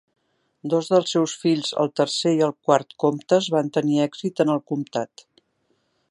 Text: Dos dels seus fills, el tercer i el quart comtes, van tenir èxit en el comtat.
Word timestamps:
Dos 0.73 0.87
dels 0.93 1.11
seus 1.15 1.35
fills, 1.41 1.67
el 1.83 1.91
tercer 2.01 2.33
i 2.39 2.41
el 2.47 2.55
quart 2.69 2.97
comtes, 3.03 3.51
van 3.59 3.69
tenir 3.79 3.99
èxit 4.09 4.43
en 4.45 4.53
el 4.55 4.63
comtat. 4.73 5.25